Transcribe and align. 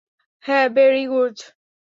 হ্যাঁ, 0.43 0.67
very 0.69 1.03
good. 1.07 1.35